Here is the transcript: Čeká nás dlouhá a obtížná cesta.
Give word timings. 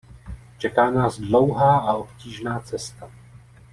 Čeká 0.57 0.91
nás 0.91 1.19
dlouhá 1.19 1.79
a 1.79 1.93
obtížná 1.93 2.59
cesta. 2.59 3.11